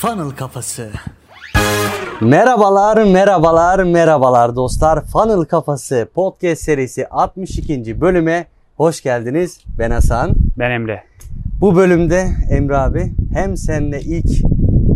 [0.00, 0.90] Funnel Kafası.
[2.20, 5.04] Merhabalar, merhabalar, merhabalar dostlar.
[5.04, 8.00] Funnel Kafası podcast serisi 62.
[8.00, 9.60] bölüme hoş geldiniz.
[9.78, 10.34] Ben Hasan.
[10.58, 11.04] Ben Emre.
[11.60, 14.44] Bu bölümde Emre abi hem seninle ilk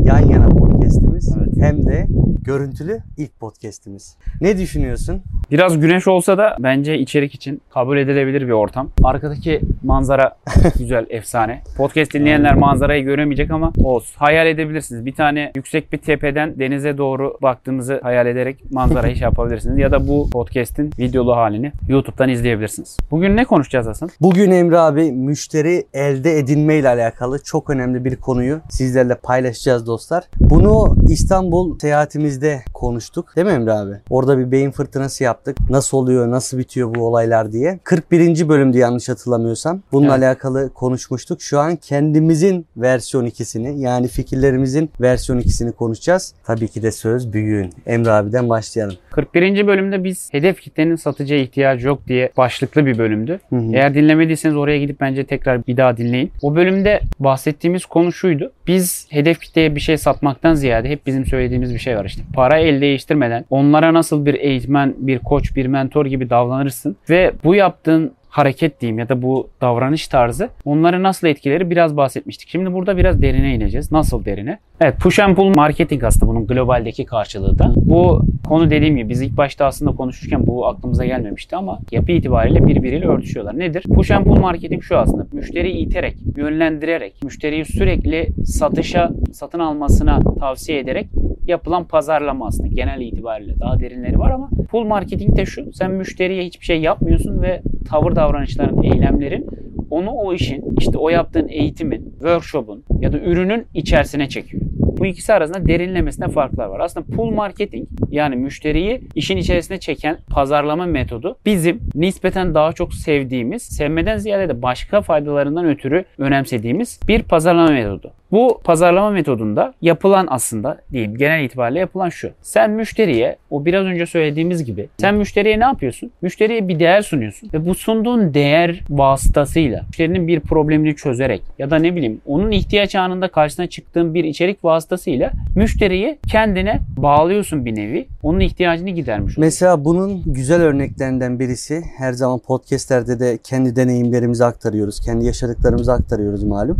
[0.05, 1.52] yan yana podcast'imiz Evet.
[1.63, 2.07] Hem de
[2.45, 4.17] görüntülü ilk podcast'imiz.
[4.41, 5.23] Ne düşünüyorsun?
[5.51, 8.89] Biraz güneş olsa da bence içerik için kabul edilebilir bir ortam.
[9.05, 10.37] Arkadaki manzara
[10.79, 11.62] güzel, efsane.
[11.77, 14.15] Podcast dinleyenler manzarayı göremeyecek ama olsun.
[14.17, 15.06] Hayal edebilirsiniz.
[15.06, 19.79] Bir tane yüksek bir tepeden denize doğru baktığımızı hayal ederek manzarayı şey yapabilirsiniz.
[19.79, 22.97] Ya da bu podcast'in videolu halini YouTube'dan izleyebilirsiniz.
[23.11, 24.11] Bugün ne konuşacağız Hasan?
[24.20, 30.25] Bugün Emre abi müşteri elde edinme ile alakalı çok önemli bir konuyu sizlerle paylaşacağız dostlar.
[30.41, 33.95] Bunu İstanbul seyahatimizde konuştuk değil mi Emre abi?
[34.11, 35.56] Orada bir beyin fırtınası yaptık.
[35.70, 37.78] Nasıl oluyor, nasıl bitiyor bu olaylar diye.
[37.84, 38.48] 41.
[38.48, 39.80] bölümdü yanlış hatırlamıyorsam.
[39.92, 40.25] Bununla Evet.
[40.25, 41.42] alakalı konuşmuştuk.
[41.42, 46.34] Şu an kendimizin versiyon 2'sini yani fikirlerimizin versiyon 2'sini konuşacağız.
[46.45, 47.70] Tabii ki de söz büyüğün.
[47.86, 48.97] Emre abiden başlayalım.
[49.11, 49.67] 41.
[49.67, 53.41] bölümde biz hedef kitlenin satıcıya ihtiyacı yok diye başlıklı bir bölümdü.
[53.50, 53.73] Hı hı.
[53.73, 56.30] Eğer dinlemediyseniz oraya gidip bence tekrar bir daha dinleyin.
[56.42, 58.53] O bölümde bahsettiğimiz konu şuydu.
[58.67, 62.23] Biz hedef kitleye bir şey satmaktan ziyade hep bizim söylediğimiz bir şey var işte.
[62.35, 67.55] Para el değiştirmeden onlara nasıl bir eğitmen, bir koç, bir mentor gibi davranırsın ve bu
[67.55, 72.48] yaptığın hareket diyeyim ya da bu davranış tarzı onları nasıl etkileri biraz bahsetmiştik.
[72.48, 73.93] Şimdi burada biraz derine ineceğiz.
[73.93, 74.59] Nasıl derine?
[74.81, 77.73] Evet push and pull marketing aslında bunun globaldeki karşılığı da.
[77.77, 82.67] Bu konu dediğim gibi biz ilk başta aslında konuşurken bu aklımıza gelmemişti ama yapı itibariyle
[82.67, 83.59] birbiriyle örtüşüyorlar.
[83.59, 83.83] Nedir?
[83.95, 85.27] Push and pull marketing şu aslında.
[85.33, 91.07] Müşteriyi iterek, yönlendirerek, müşteriyi sürekli satışa, satın almasına tavsiye ederek
[91.47, 96.45] yapılan pazarlama aslında genel itibariyle daha derinleri var ama pull marketing de şu sen müşteriye
[96.45, 99.47] hiçbir şey yapmıyorsun ve tavır davranışların, eylemlerin
[99.91, 104.63] onu o işin işte o yaptığın eğitimin, workshop'un ya da ürünün içerisine çekiyor.
[104.98, 106.81] Bu ikisi arasında derinlemesine farklar var.
[106.81, 113.63] Aslında pull marketing yani müşteriyi işin içerisine çeken pazarlama metodu bizim nispeten daha çok sevdiğimiz,
[113.63, 118.13] sevmeden ziyade de başka faydalarından ötürü önemsediğimiz bir pazarlama metodu.
[118.33, 122.31] Bu pazarlama metodunda yapılan aslında diyeyim genel itibariyle yapılan şu.
[122.43, 126.11] Sen müşteriye o biraz önce söylediğimiz gibi sen müşteriye ne yapıyorsun?
[126.23, 131.76] Müşteriye bir değer sunuyorsun ve bu sunduğun değer vasıtasıyla müşterinin bir problemini çözerek ya da
[131.76, 138.09] ne bileyim onun ihtiyaç anında karşısına çıktığın bir içerik vasıtasıyla müşteriyi kendine bağlıyorsun bir nevi.
[138.23, 139.44] Onun ihtiyacını gidermiş oluyorsun.
[139.44, 145.00] Mesela bunun güzel örneklerinden birisi her zaman podcastlerde de kendi deneyimlerimizi aktarıyoruz.
[145.00, 146.76] Kendi yaşadıklarımızı aktarıyoruz malum.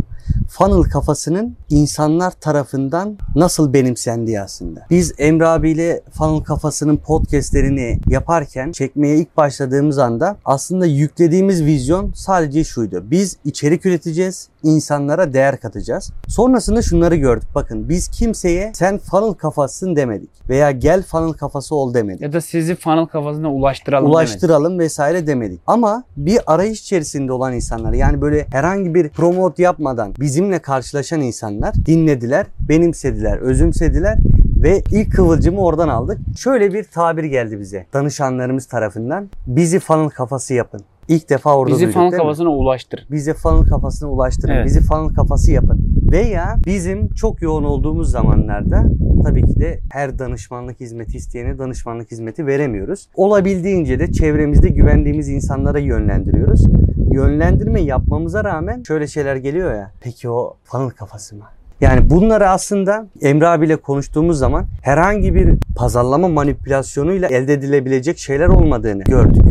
[0.57, 4.85] Funnel kafasının insanlar tarafından nasıl benimsendiği aslında.
[4.89, 12.63] Biz Emre abiyle Funnel kafasının podcastlerini yaparken çekmeye ilk başladığımız anda aslında yüklediğimiz vizyon sadece
[12.63, 13.03] şuydu.
[13.11, 16.11] Biz içerik üreteceğiz, insanlara değer katacağız.
[16.27, 17.47] Sonrasında şunları gördük.
[17.55, 22.41] Bakın biz kimseye sen funnel kafasın demedik veya gel funnel kafası ol demedik Ya da
[22.41, 24.15] sizi funnel kafasına ulaştıralım demedik.
[24.15, 25.59] ulaştıralım vesaire demedik.
[25.67, 31.73] Ama bir arayış içerisinde olan insanlar yani böyle herhangi bir promote yapmadan bizimle karşılaşan insanlar
[31.85, 34.17] dinlediler, benimsediler, özümsediler
[34.63, 36.17] ve ilk kıvılcımı oradan aldık.
[36.37, 39.29] Şöyle bir tabir geldi bize danışanlarımız tarafından.
[39.47, 40.81] Bizi funnel kafası yapın.
[41.07, 42.17] İlk defa orada Bizi duyduk mi?
[42.17, 43.07] kafasına ulaştır.
[43.11, 44.53] bize funnel kafasına ulaştırın.
[44.53, 44.65] Evet.
[44.65, 45.79] Bizi funnel kafası yapın.
[46.11, 48.83] Veya bizim çok yoğun olduğumuz zamanlarda
[49.23, 53.07] tabii ki de her danışmanlık hizmeti isteyene danışmanlık hizmeti veremiyoruz.
[53.15, 56.65] Olabildiğince de çevremizde güvendiğimiz insanlara yönlendiriyoruz.
[57.11, 59.91] Yönlendirme yapmamıza rağmen şöyle şeyler geliyor ya.
[60.01, 61.43] Peki o funnel kafası mı?
[61.81, 69.03] Yani bunları aslında Emre abiyle konuştuğumuz zaman herhangi bir pazarlama manipülasyonuyla elde edilebilecek şeyler olmadığını
[69.03, 69.43] gördük.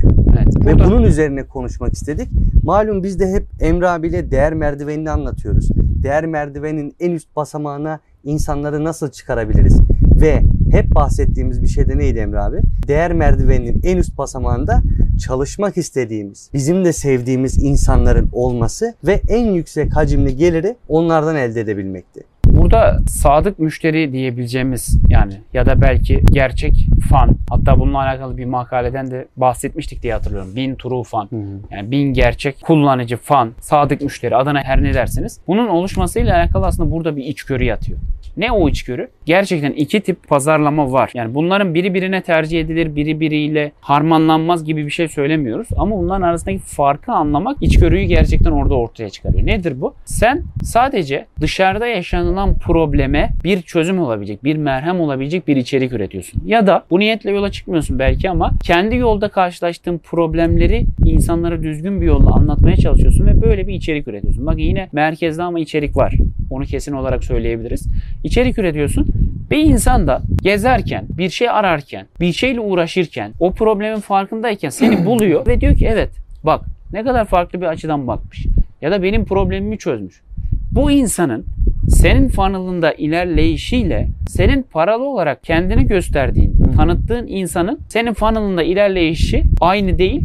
[0.57, 2.29] Ve Burada- bunun üzerine konuşmak istedik.
[2.63, 5.69] Malum biz de hep Emre abiyle değer merdivenini anlatıyoruz.
[6.03, 9.81] Değer merdivenin en üst basamağına insanları nasıl çıkarabiliriz?
[10.21, 12.61] Ve hep bahsettiğimiz bir şey de neydi Emre abi?
[12.89, 14.83] Değer merdiveninin en üst basamağında
[15.25, 22.32] çalışmak istediğimiz, bizim de sevdiğimiz insanların olması ve en yüksek hacimli geliri onlardan elde edebilmekti.
[22.62, 29.10] Burada sadık müşteri diyebileceğimiz yani ya da belki gerçek fan hatta bununla alakalı bir makaleden
[29.10, 30.56] de bahsetmiştik diye hatırlıyorum.
[30.56, 31.28] Bin true fan.
[31.70, 35.41] Yani bin gerçek kullanıcı fan, sadık müşteri adına her ne dersiniz.
[35.47, 37.98] Bunun oluşmasıyla alakalı aslında burada bir içgörü yatıyor.
[38.36, 39.09] Ne o içgörü?
[39.27, 41.10] Gerçekten iki tip pazarlama var.
[41.15, 45.69] Yani bunların biri birine tercih edilir, biri biriyle harmanlanmaz gibi bir şey söylemiyoruz.
[45.77, 49.47] Ama bunların arasındaki farkı anlamak içgörüyü gerçekten orada ortaya çıkarıyor.
[49.47, 49.95] Nedir bu?
[50.04, 56.42] Sen sadece dışarıda yaşanılan probleme bir çözüm olabilecek, bir merhem olabilecek bir içerik üretiyorsun.
[56.47, 62.07] Ya da bu niyetle yola çıkmıyorsun belki ama kendi yolda karşılaştığın problemleri insanlara düzgün bir
[62.07, 64.47] yolla anlatmaya çalışıyorsun ve böyle bir içerik üretiyorsun.
[64.47, 66.15] Bakın yine merkezde ama içerik var.
[66.51, 67.89] Onu kesin olarak söyleyebiliriz.
[68.24, 69.22] İçerik üretiyorsun.
[69.53, 75.47] Bir insan da gezerken, bir şey ararken, bir şeyle uğraşırken, o problemin farkındayken seni buluyor
[75.47, 76.10] ve diyor ki evet
[76.45, 78.47] bak ne kadar farklı bir açıdan bakmış.
[78.83, 80.22] Ya da benim problemimi çözmüş.
[80.71, 81.45] Bu insanın
[81.89, 90.22] senin funnel'ında ilerleyişiyle senin paralı olarak kendini gösterdiğin, tanıttığın insanın senin funnel'ında ilerleyişi aynı değil.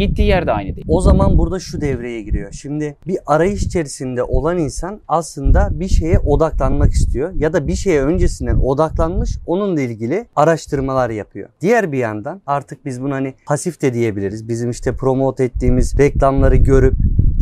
[0.00, 0.86] Gittiği yerde aynı değil.
[0.88, 2.52] O zaman burada şu devreye giriyor.
[2.52, 8.02] Şimdi bir arayış içerisinde olan insan aslında bir şeye odaklanmak istiyor ya da bir şeye
[8.02, 11.48] öncesinden odaklanmış onunla ilgili araştırmalar yapıyor.
[11.60, 14.48] Diğer bir yandan artık biz bunu hani pasif de diyebiliriz.
[14.48, 16.94] Bizim işte promote ettiğimiz reklamları görüp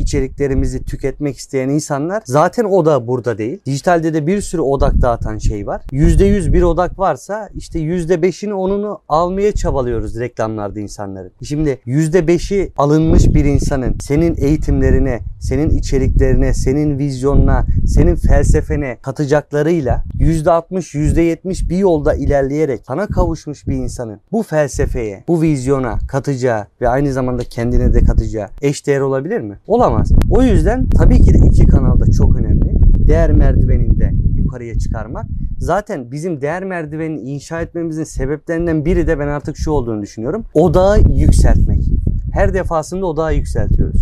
[0.08, 3.58] içeriklerimizi tüketmek isteyen insanlar zaten o da burada değil.
[3.66, 5.82] Dijitalde de bir sürü odak dağıtan şey var.
[5.92, 11.32] %100 bir odak varsa işte %5'ini onunu almaya çabalıyoruz reklamlarda insanların.
[11.42, 20.98] Şimdi %5'i alınmış bir insanın senin eğitimlerine, senin içeriklerine, senin vizyonuna, senin felsefene katacaklarıyla %60,
[20.98, 27.12] %70 bir yolda ilerleyerek sana kavuşmuş bir insanın bu felsefeye, bu vizyona katacağı ve aynı
[27.12, 29.58] zamanda kendine de katacağı eşdeğer olabilir mi?
[29.66, 29.97] Olamaz.
[30.30, 32.74] O yüzden tabii ki de iki kanal da çok önemli.
[33.08, 35.26] Değer merdiveninde yukarıya çıkarmak.
[35.58, 40.44] Zaten bizim değer merdivenini inşa etmemizin sebeplerinden biri de ben artık şu olduğunu düşünüyorum.
[40.54, 41.84] Odağı yükseltmek.
[42.32, 43.97] Her defasında odağı yükseltiyoruz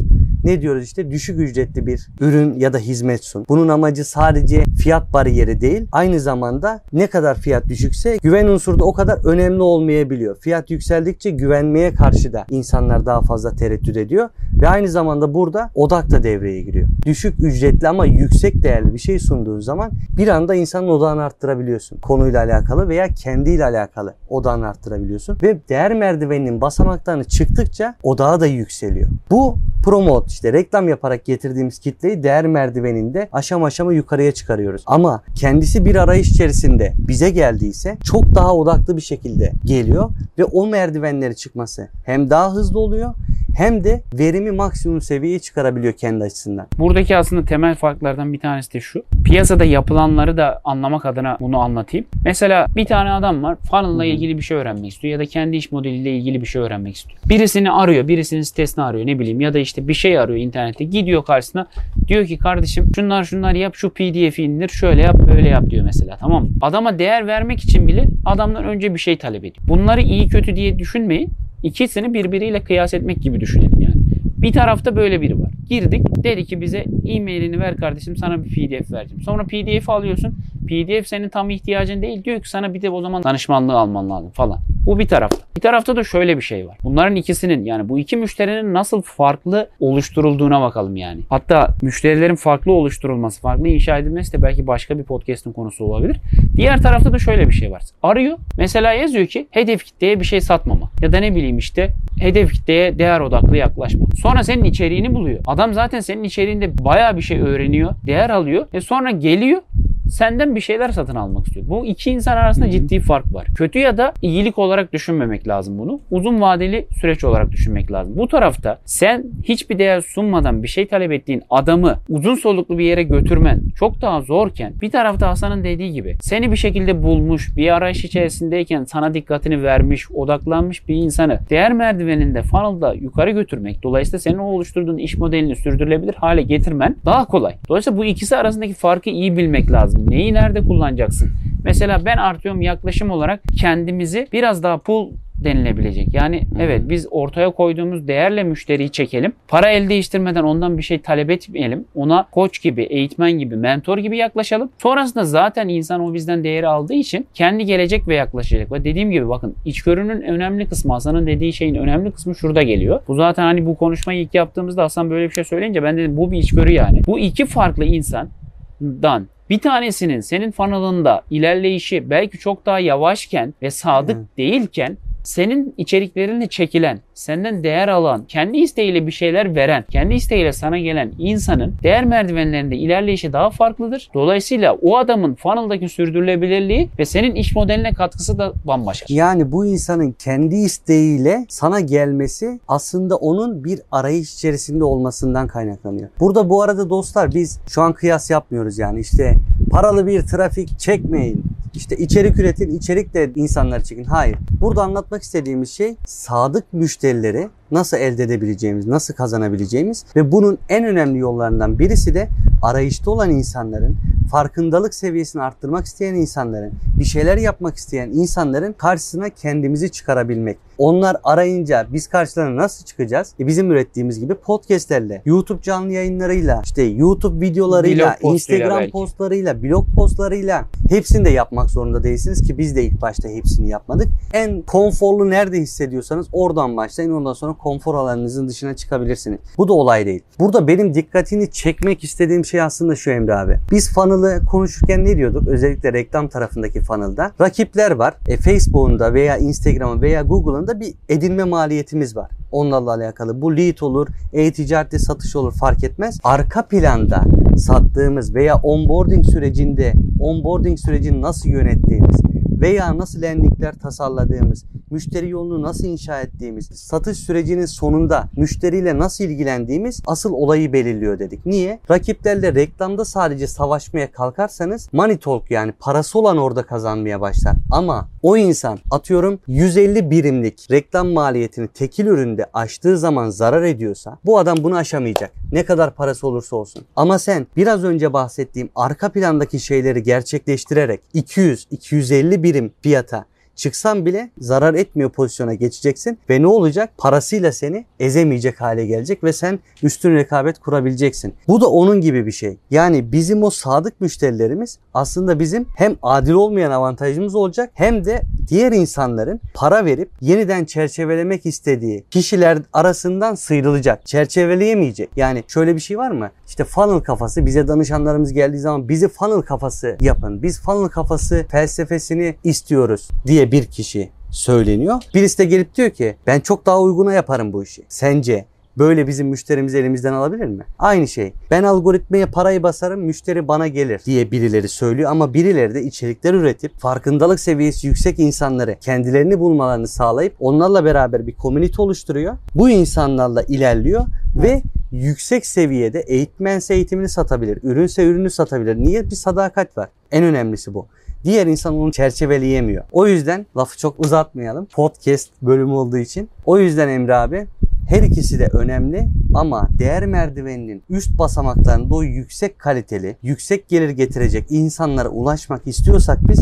[0.46, 3.44] ne diyoruz işte düşük ücretli bir ürün ya da hizmet sun.
[3.48, 5.86] Bunun amacı sadece fiyat bariyeri değil.
[5.92, 10.36] Aynı zamanda ne kadar fiyat düşükse güven unsuru da o kadar önemli olmayabiliyor.
[10.40, 14.28] Fiyat yükseldikçe güvenmeye karşı da insanlar daha fazla tereddüt ediyor.
[14.60, 16.88] Ve aynı zamanda burada odak da devreye giriyor.
[17.06, 21.98] Düşük ücretli ama yüksek değerli bir şey sunduğun zaman bir anda insanın odağını arttırabiliyorsun.
[21.98, 25.38] Konuyla alakalı veya kendiyle alakalı odağını arttırabiliyorsun.
[25.42, 29.08] Ve değer merdiveninin basamaklarını çıktıkça odağı da yükseliyor.
[29.30, 29.56] Bu
[29.86, 34.82] promote işte reklam yaparak getirdiğimiz kitleyi değer merdiveninde aşama aşama yukarıya çıkarıyoruz.
[34.86, 40.66] Ama kendisi bir arayış içerisinde bize geldiyse çok daha odaklı bir şekilde geliyor ve o
[40.66, 43.14] merdivenleri çıkması hem daha hızlı oluyor
[43.56, 46.66] hem de verimi maksimum seviyeye çıkarabiliyor kendi açısından.
[46.78, 49.02] Buradaki aslında temel farklardan bir tanesi de şu.
[49.24, 52.06] Piyasada yapılanları da anlamak adına bunu anlatayım.
[52.24, 55.56] Mesela bir tane adam var funnel ile ilgili bir şey öğrenmek istiyor ya da kendi
[55.56, 57.18] iş modeliyle ilgili bir şey öğrenmek istiyor.
[57.28, 60.84] Birisini arıyor, birisinin sitesini arıyor ne bileyim ya da işte bir şey arıyor internette.
[60.84, 61.66] Gidiyor karşısına
[62.08, 66.16] diyor ki kardeşim şunlar şunlar yap şu pdf'i indir şöyle yap böyle yap diyor mesela
[66.20, 66.50] tamam mı?
[66.60, 69.66] Adama değer vermek için bile adamdan önce bir şey talep ediyor.
[69.68, 71.32] Bunları iyi kötü diye düşünmeyin.
[71.66, 73.94] İkisini birbiriyle kıyas etmek gibi düşünelim yani.
[74.38, 75.50] Bir tarafta böyle biri var.
[75.68, 79.22] Girdik dedi ki bize e-mailini ver kardeşim sana bir pdf vereceğim.
[79.22, 80.34] Sonra pdf alıyorsun.
[80.66, 82.24] PDF senin tam ihtiyacın değil.
[82.24, 84.58] Diyor ki sana bir de o zaman danışmanlığı alman lazım falan.
[84.86, 85.36] Bu bir tarafta.
[85.56, 86.78] Bir tarafta da şöyle bir şey var.
[86.84, 91.20] Bunların ikisinin yani bu iki müşterinin nasıl farklı oluşturulduğuna bakalım yani.
[91.28, 96.16] Hatta müşterilerin farklı oluşturulması, farklı inşa edilmesi de belki başka bir podcast'ın konusu olabilir.
[96.56, 97.82] Diğer tarafta da şöyle bir şey var.
[98.02, 98.38] Arıyor.
[98.58, 100.90] Mesela yazıyor ki hedef kitleye bir şey satmama.
[101.02, 101.90] Ya da ne bileyim işte
[102.20, 104.06] hedef kitleye değer odaklı yaklaşma.
[104.22, 105.40] Sonra senin içeriğini buluyor.
[105.46, 108.66] Adam zaten senin içeriğinde bayağı bir şey öğreniyor, değer alıyor.
[108.72, 109.62] E sonra geliyor
[110.10, 111.66] senden bir şeyler satın almak istiyor.
[111.68, 113.46] Bu iki insan arasında ciddi fark var.
[113.56, 116.00] Kötü ya da iyilik olarak düşünmemek lazım bunu.
[116.10, 118.16] Uzun vadeli süreç olarak düşünmek lazım.
[118.16, 123.02] Bu tarafta sen hiçbir değer sunmadan bir şey talep ettiğin adamı uzun soluklu bir yere
[123.02, 128.04] götürmen çok daha zorken bir tarafta Hasan'ın dediği gibi seni bir şekilde bulmuş, bir arayış
[128.04, 134.98] içerisindeyken sana dikkatini vermiş, odaklanmış bir insanı değer merdiveninde funnel'da yukarı götürmek dolayısıyla senin oluşturduğun
[134.98, 137.54] iş modelini sürdürülebilir hale getirmen daha kolay.
[137.68, 139.95] Dolayısıyla bu ikisi arasındaki farkı iyi bilmek lazım.
[139.98, 141.30] Neyi nerede kullanacaksın?
[141.64, 145.10] Mesela ben artıyorum yaklaşım olarak kendimizi biraz daha pull
[145.44, 146.14] denilebilecek.
[146.14, 149.32] Yani evet biz ortaya koyduğumuz değerle müşteriyi çekelim.
[149.48, 151.84] Para el değiştirmeden ondan bir şey talep etmeyelim.
[151.94, 154.70] Ona koç gibi, eğitmen gibi, mentor gibi yaklaşalım.
[154.82, 158.72] Sonrasında zaten insan o bizden değeri aldığı için kendi gelecek ve yaklaşacak.
[158.72, 163.00] Ve dediğim gibi bakın içgörünün önemli kısmı Hasan'ın dediği şeyin önemli kısmı şurada geliyor.
[163.08, 166.30] Bu zaten hani bu konuşmayı ilk yaptığımızda Hasan böyle bir şey söyleyince ben dedim bu
[166.30, 167.00] bir içgörü yani.
[167.06, 174.36] Bu iki farklı insandan bir tanesinin senin funnel'ında ilerleyişi belki çok daha yavaşken ve sadık
[174.36, 174.96] değilken
[175.26, 181.12] senin içeriklerini çekilen, senden değer alan, kendi isteğiyle bir şeyler veren, kendi isteğiyle sana gelen
[181.18, 184.10] insanın değer merdivenlerinde ilerleyişi daha farklıdır.
[184.14, 189.06] Dolayısıyla o adamın funnel'daki sürdürülebilirliği ve senin iş modeline katkısı da bambaşka.
[189.08, 196.08] Yani bu insanın kendi isteğiyle sana gelmesi aslında onun bir arayış içerisinde olmasından kaynaklanıyor.
[196.20, 199.34] Burada bu arada dostlar biz şu an kıyas yapmıyoruz yani işte
[199.70, 204.04] paralı bir trafik çekmeyin işte içerik üretin, içerik de insanlar çekin.
[204.04, 204.38] Hayır.
[204.60, 211.18] Burada anlatmak istediğimiz şey sadık müşterileri nasıl elde edebileceğimiz, nasıl kazanabileceğimiz ve bunun en önemli
[211.18, 212.28] yollarından birisi de
[212.62, 213.96] arayışta olan insanların
[214.30, 220.65] farkındalık seviyesini arttırmak isteyen insanların, bir şeyler yapmak isteyen insanların karşısına kendimizi çıkarabilmek.
[220.78, 223.32] Onlar arayınca biz karşılarına nasıl çıkacağız?
[223.40, 228.92] E bizim ürettiğimiz gibi podcastlerle, YouTube canlı yayınlarıyla, işte YouTube videolarıyla, Blog Instagram belki.
[228.92, 234.08] postlarıyla, blog postlarıyla hepsini de yapmak zorunda değilsiniz ki biz de ilk başta hepsini yapmadık.
[234.32, 237.12] En konforlu nerede hissediyorsanız oradan başlayın.
[237.12, 239.38] Ondan sonra konfor alanınızın dışına çıkabilirsiniz.
[239.58, 240.20] Bu da olay değil.
[240.38, 243.58] Burada benim dikkatini çekmek istediğim şey aslında şu Emre abi.
[243.70, 245.48] Biz funnel'ı konuşurken ne diyorduk?
[245.48, 247.32] Özellikle reklam tarafındaki funnel'da.
[247.40, 248.14] Rakipler var.
[248.28, 252.30] E, Facebook'un da veya Instagram'ın veya Google'ın da bir edinme maliyetimiz var.
[252.52, 253.42] Onlarla alakalı.
[253.42, 256.18] Bu lead olur, e-ticarette satış olur fark etmez.
[256.24, 257.24] Arka planda
[257.56, 262.20] sattığımız veya onboarding sürecinde onboarding sürecini nasıl yönettiğimiz
[262.60, 270.02] veya nasıl landingler tasarladığımız, müşteri yolunu nasıl inşa ettiğimiz, satış sürecinin sonunda müşteriyle nasıl ilgilendiğimiz
[270.06, 271.46] asıl olayı belirliyor dedik.
[271.46, 271.80] Niye?
[271.90, 277.56] Rakiplerle reklamda sadece savaşmaya kalkarsanız money talk yani parası olan orada kazanmaya başlar.
[277.70, 284.38] Ama o insan atıyorum 150 birimlik reklam maliyetini tekil üründe aştığı zaman zarar ediyorsa bu
[284.38, 285.32] adam bunu aşamayacak.
[285.52, 286.84] Ne kadar parası olursa olsun.
[286.96, 293.24] Ama sen biraz önce bahsettiğim arka plandaki şeyleri gerçekleştirerek 200-250 birim fiyata
[293.56, 296.90] çıksan bile zarar etmiyor pozisyona geçeceksin ve ne olacak?
[296.98, 301.34] Parasıyla seni ezemeyecek hale gelecek ve sen üstün rekabet kurabileceksin.
[301.48, 302.58] Bu da onun gibi bir şey.
[302.70, 308.72] Yani bizim o sadık müşterilerimiz aslında bizim hem adil olmayan avantajımız olacak hem de diğer
[308.72, 314.06] insanların para verip yeniden çerçevelemek istediği kişiler arasından sıyrılacak.
[314.06, 315.10] Çerçeveleyemeyecek.
[315.16, 316.30] Yani şöyle bir şey var mı?
[316.48, 320.42] İşte funnel kafası bize danışanlarımız geldiği zaman bizi funnel kafası yapın.
[320.42, 325.02] Biz funnel kafası felsefesini istiyoruz diye bir kişi söyleniyor.
[325.14, 327.82] Birisi de gelip diyor ki ben çok daha uyguna yaparım bu işi.
[327.88, 328.44] Sence
[328.78, 330.64] böyle bizim müşterimizi elimizden alabilir mi?
[330.78, 331.32] Aynı şey.
[331.50, 336.78] Ben algoritmaya parayı basarım müşteri bana gelir diye birileri söylüyor ama birileri de içerikler üretip
[336.78, 342.36] farkındalık seviyesi yüksek insanları kendilerini bulmalarını sağlayıp onlarla beraber bir komünite oluşturuyor.
[342.54, 344.06] Bu insanlarla ilerliyor
[344.42, 344.62] ve
[344.92, 348.76] yüksek seviyede eğitmense eğitimini satabilir, ürünse ürünü satabilir.
[348.76, 349.10] Niye?
[349.10, 349.88] Bir sadakat var.
[350.10, 350.86] En önemlisi bu.
[351.26, 352.84] Diğer insan onu çerçeveleyemiyor.
[352.92, 354.66] O yüzden lafı çok uzatmayalım.
[354.66, 356.28] Podcast bölümü olduğu için.
[356.44, 357.46] O yüzden Emre abi
[357.88, 364.44] her ikisi de önemli ama değer merdiveninin üst basamaklarında o yüksek kaliteli, yüksek gelir getirecek
[364.50, 366.40] insanlara ulaşmak istiyorsak biz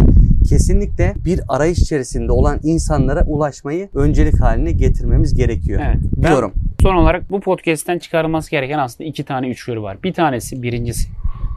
[0.48, 5.82] kesinlikle bir arayış içerisinde olan insanlara ulaşmayı öncelik haline getirmemiz gerekiyor.
[5.84, 6.26] Evet.
[6.28, 6.52] Diyorum.
[6.82, 9.96] Son olarak bu podcast'ten çıkarılması gereken aslında iki tane üçgörü var.
[10.02, 11.08] Bir tanesi birincisi.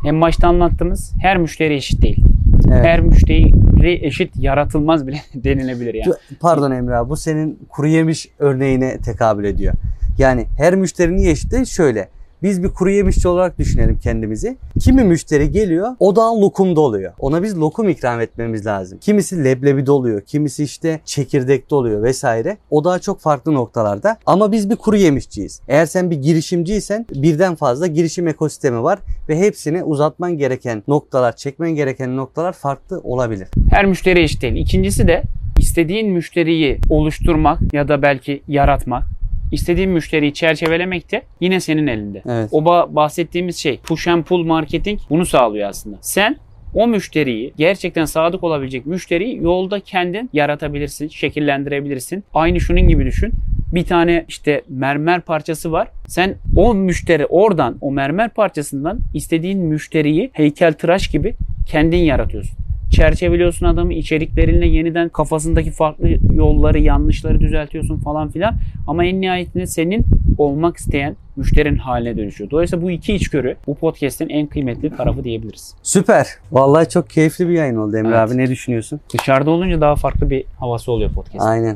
[0.05, 2.23] En başta anlattığımız her müşteri eşit değil.
[2.71, 2.85] Evet.
[2.85, 6.13] Her müşteri eşit yaratılmaz bile denilebilir yani.
[6.39, 9.73] Pardon Emre abi bu senin kuru yemiş örneğine tekabül ediyor.
[10.17, 11.65] Yani her müşteri niye eşit değil?
[11.65, 12.09] Şöyle.
[12.43, 14.57] Biz bir kuru yemişçi olarak düşünelim kendimizi.
[14.79, 17.13] Kimi müşteri geliyor o da lokumda oluyor.
[17.19, 18.97] Ona biz lokum ikram etmemiz lazım.
[19.01, 20.21] Kimisi leblebide oluyor.
[20.21, 22.57] Kimisi işte çekirdekte oluyor vesaire.
[22.69, 24.17] O daha çok farklı noktalarda.
[24.25, 25.61] Ama biz bir kuru yemişçiyiz.
[25.67, 31.71] Eğer sen bir girişimciysen birden fazla girişim ekosistemi var ve hepsini uzatman gereken noktalar, çekmen
[31.71, 33.47] gereken noktalar farklı olabilir.
[33.69, 34.43] Her müşteri eşit.
[34.43, 35.23] İkincisi de
[35.59, 39.03] istediğin müşteriyi oluşturmak ya da belki yaratmak,
[39.51, 42.21] istediğin müşteriyi çerçevelemek de yine senin elinde.
[42.29, 42.49] Evet.
[42.51, 45.97] O ba- bahsettiğimiz şey push and pull marketing bunu sağlıyor aslında.
[46.01, 46.37] Sen
[46.73, 52.23] o müşteriyi gerçekten sadık olabilecek müşteriyi yolda kendin yaratabilirsin, şekillendirebilirsin.
[52.33, 53.33] Aynı şunun gibi düşün.
[53.73, 55.87] Bir tane işte mermer parçası var.
[56.07, 61.35] Sen o müşteri oradan o mermer parçasından istediğin müşteriyi heykeltıraş gibi
[61.67, 62.66] kendin yaratıyorsun.
[62.91, 68.55] Çerçeveliyorsun adamı içeriklerinle yeniden kafasındaki farklı yolları, yanlışları düzeltiyorsun falan filan.
[68.87, 70.05] Ama en nihayetinde senin
[70.37, 72.49] olmak isteyen müşterin haline dönüşüyor.
[72.49, 75.73] Dolayısıyla bu iki içgörü bu podcast'in en kıymetli tarafı diyebiliriz.
[75.83, 76.27] Süper.
[76.51, 78.29] Vallahi çok keyifli bir yayın oldu Emre Evet.
[78.29, 78.37] abi.
[78.37, 78.99] Ne düşünüyorsun?
[79.13, 81.45] Dışarıda olunca daha farklı bir havası oluyor podcast.
[81.45, 81.75] Aynen.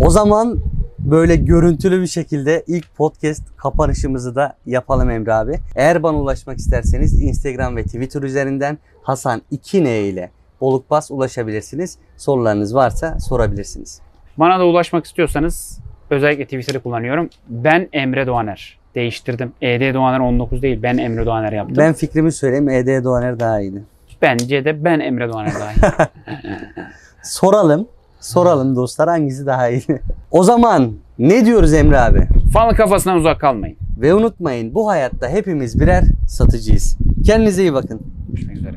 [0.00, 0.58] O zaman
[0.98, 5.52] böyle görüntülü bir şekilde ilk podcast kapanışımızı da yapalım Emre abi.
[5.76, 11.98] Eğer bana ulaşmak isterseniz Instagram ve Twitter üzerinden Hasan 2N ile Bolukbas ulaşabilirsiniz.
[12.16, 14.00] Sorularınız varsa sorabilirsiniz.
[14.36, 17.30] Bana da ulaşmak istiyorsanız özellikle Twitter'ı kullanıyorum.
[17.48, 18.78] Ben Emre Doğaner.
[18.94, 19.52] Değiştirdim.
[19.62, 20.82] ED Doğaner 19 değil.
[20.82, 21.76] Ben Emre Doğaner yaptım.
[21.78, 22.68] Ben fikrimi söyleyeyim.
[22.68, 23.82] ED Doğaner daha iyiydi.
[24.22, 26.08] Bence de ben Emre Doğaner daha iyi.
[27.22, 27.88] Soralım.
[28.20, 29.82] Soralım dostlar hangisi daha iyi.
[30.30, 32.28] o zaman ne diyoruz Emre abi?
[32.52, 33.76] Fanlı kafasından uzak kalmayın.
[34.00, 36.96] Ve unutmayın bu hayatta hepimiz birer satıcıyız.
[37.26, 38.00] Kendinize iyi bakın.
[38.28, 38.76] Görüşmek üzere.